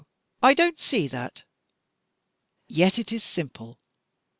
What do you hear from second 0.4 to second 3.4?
I don't see that." "Yet it is